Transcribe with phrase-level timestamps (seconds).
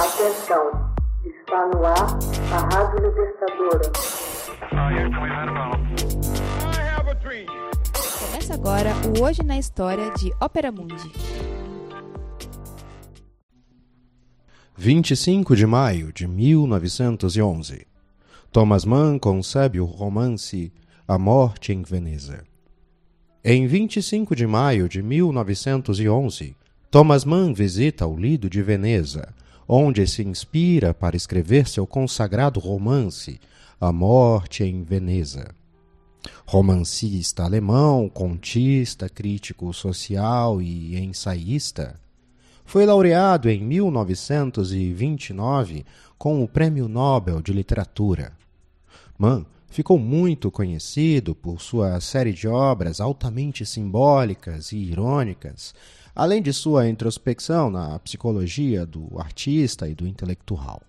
[0.00, 0.94] Atenção,
[1.26, 2.18] está no ar
[2.54, 3.92] a Rádio Libertadora.
[8.18, 11.12] Começa agora o Hoje na História de Ópera Mundi.
[14.74, 17.86] 25 de maio de 1911.
[18.50, 20.72] Thomas Mann concebe o romance
[21.06, 22.42] A Morte em Veneza.
[23.44, 26.56] Em 25 de maio de 1911,
[26.90, 29.34] Thomas Mann visita o Lido de Veneza,
[29.72, 33.40] onde se inspira para escrever seu consagrado romance
[33.80, 35.54] A Morte em Veneza.
[36.44, 42.00] Romancista alemão, contista, crítico social e ensaísta,
[42.64, 45.86] foi laureado em 1929
[46.18, 48.32] com o Prêmio Nobel de Literatura.
[49.16, 55.72] Mann ficou muito conhecido por sua série de obras altamente simbólicas e irônicas,
[56.14, 60.82] além de sua introspecção na psicologia do artista e do intelectual.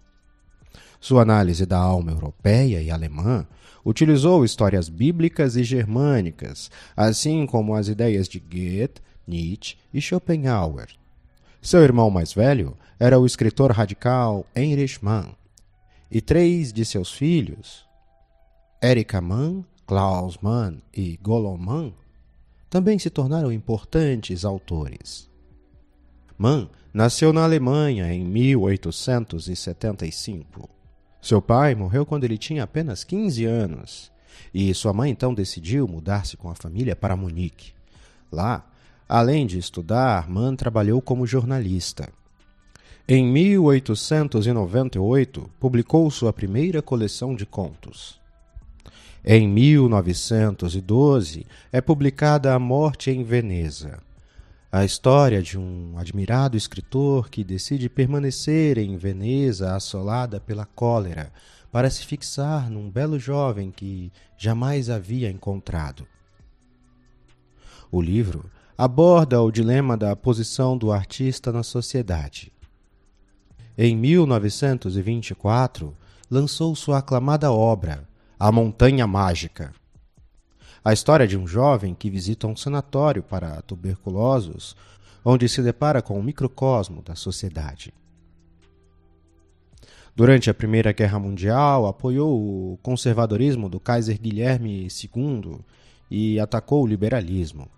[1.00, 3.48] Sua análise da alma europeia e alemã
[3.86, 10.88] utilizou histórias bíblicas e germânicas, assim como as ideias de Goethe, Nietzsche e Schopenhauer.
[11.62, 15.36] Seu irmão mais velho era o escritor radical Heinrich Mann,
[16.10, 17.86] e três de seus filhos,
[18.84, 21.94] Erika Mann, Klaus Mann e Golom Mann,
[22.68, 25.30] também se tornaram importantes autores.
[26.36, 30.68] Mann nasceu na Alemanha em 1875.
[31.22, 34.12] Seu pai morreu quando ele tinha apenas 15 anos
[34.52, 37.74] e sua mãe então decidiu mudar-se com a família para Munique.
[38.32, 38.68] Lá,
[39.08, 42.10] além de estudar, Mann trabalhou como jornalista.
[43.08, 48.20] Em 1898, publicou sua primeira coleção de contos.
[49.24, 54.00] Em 1912 é publicada A Morte em Veneza,
[54.72, 61.32] a história de um admirado escritor que decide permanecer em Veneza assolada pela cólera
[61.72, 66.08] para se fixar num belo jovem que jamais havia encontrado.
[67.92, 72.52] O livro aborda o dilema da posição do artista na sociedade.
[73.78, 75.96] Em 1924,
[76.28, 78.10] lançou sua aclamada obra
[78.44, 79.72] a Montanha Mágica.
[80.84, 84.76] A história de um jovem que visita um sanatório para tuberculosos,
[85.24, 87.94] onde se depara com o um microcosmo da sociedade.
[90.16, 95.60] Durante a Primeira Guerra Mundial, apoiou o conservadorismo do Kaiser Guilherme II
[96.10, 97.70] e atacou o liberalismo.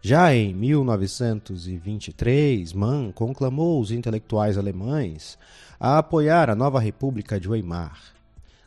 [0.00, 5.38] Já em 1923, Mann conclamou os intelectuais alemães
[5.78, 8.15] a apoiar a nova República de Weimar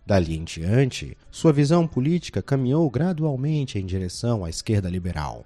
[0.10, 5.46] Dali em diante, sua visão política caminhou gradualmente em direção à esquerda liberal.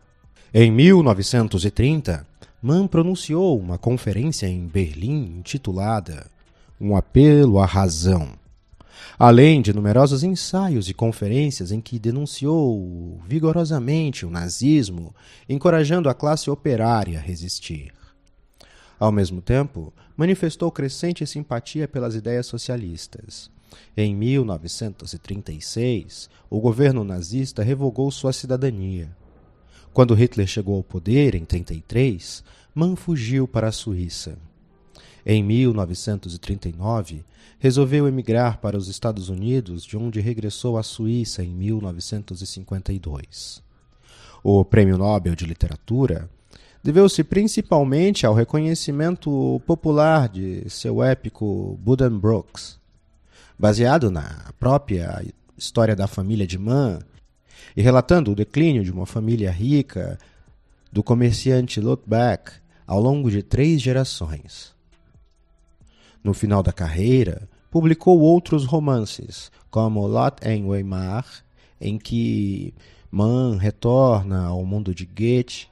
[0.54, 2.26] Em 1930,
[2.62, 6.32] Mann pronunciou uma conferência em Berlim intitulada
[6.80, 8.30] Um Apelo à Razão,
[9.20, 15.14] além de numerosos ensaios e conferências em que denunciou vigorosamente o nazismo,
[15.50, 17.92] encorajando a classe operária a resistir.
[18.98, 23.52] Ao mesmo tempo, manifestou crescente simpatia pelas ideias socialistas.
[23.96, 29.16] Em 1936, o governo nazista revogou sua cidadania.
[29.94, 34.36] Quando Hitler chegou ao poder, em 33, Mann fugiu para a Suíça.
[35.26, 37.24] Em 1939,
[37.60, 43.62] resolveu emigrar para os Estados Unidos, de onde regressou à Suíça em 1952.
[44.44, 46.28] O Prêmio Nobel de Literatura
[46.84, 52.78] deveu-se principalmente ao reconhecimento popular de seu épico Buddenbrooks,
[53.58, 55.26] baseado na própria
[55.58, 57.00] história da família de Mann
[57.76, 60.18] e relatando o declínio de uma família rica
[60.92, 62.52] do comerciante Lutbeck
[62.86, 64.74] ao longo de três gerações.
[66.24, 71.26] No final da carreira, publicou outros romances, como Lot em Weimar,
[71.82, 72.74] em que
[73.12, 75.68] Mann retorna ao mundo de Goethe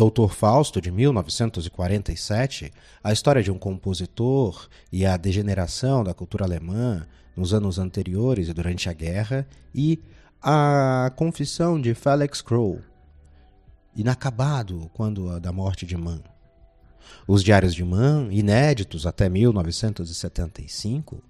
[0.00, 2.72] Doutor Fausto, de 1947,
[3.04, 7.06] a história de um compositor e a degeneração da cultura alemã
[7.36, 10.02] nos anos anteriores e durante a guerra, e
[10.40, 12.80] a confissão de Felix Kroll,
[13.94, 16.22] inacabado quando da morte de Mann.
[17.28, 21.22] Os diários de Mann, inéditos até 1975,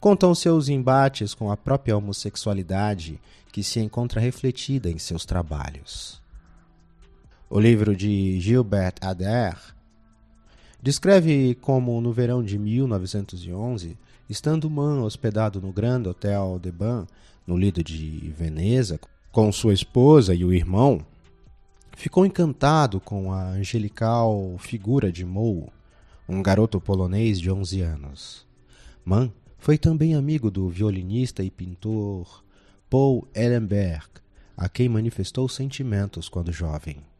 [0.00, 3.20] contam seus embates com a própria homossexualidade
[3.52, 6.23] que se encontra refletida em seus trabalhos.
[7.54, 9.56] O livro de Gilbert Adair
[10.82, 13.96] descreve como, no verão de 1911,
[14.28, 17.06] estando Mann hospedado no Grand Hotel de Ban,
[17.46, 18.98] no Lido de Veneza,
[19.30, 21.06] com sua esposa e o irmão,
[21.96, 25.68] ficou encantado com a angelical figura de Moe,
[26.28, 28.44] um garoto polonês de 11 anos.
[29.04, 32.42] Mann foi também amigo do violinista e pintor
[32.90, 34.08] Paul Ellenberg,
[34.56, 37.13] a quem manifestou sentimentos quando jovem.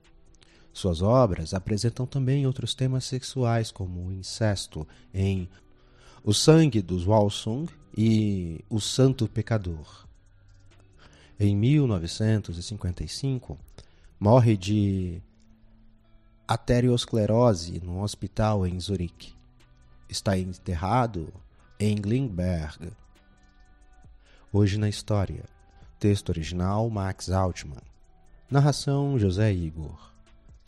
[0.75, 4.85] Suas obras apresentam também outros temas sexuais, como o incesto
[5.15, 5.49] em
[6.25, 10.05] O Sangue dos Walsung e O Santo Pecador.
[11.39, 13.57] Em 1955,
[14.19, 15.23] morre de
[16.49, 19.33] arteriosclerose num hospital em Zurique.
[20.09, 21.33] Está enterrado
[21.79, 22.91] em Lindbergh.
[24.53, 25.45] Hoje na história.
[26.01, 27.79] Texto original Max Altman.
[28.51, 30.14] Narração José Igor.